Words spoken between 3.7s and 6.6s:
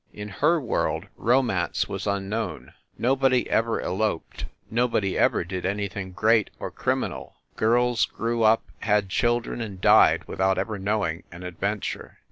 eloped, nobody ever did any thing great